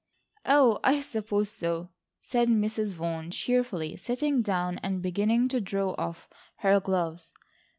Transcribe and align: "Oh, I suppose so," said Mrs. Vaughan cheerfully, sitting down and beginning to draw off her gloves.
"Oh, 0.47 0.79
I 0.83 0.99
suppose 1.01 1.51
so," 1.51 1.89
said 2.21 2.49
Mrs. 2.49 2.95
Vaughan 2.95 3.29
cheerfully, 3.29 3.95
sitting 3.97 4.41
down 4.41 4.79
and 4.79 4.99
beginning 4.99 5.47
to 5.49 5.61
draw 5.61 5.91
off 5.95 6.27
her 6.55 6.79
gloves. 6.79 7.35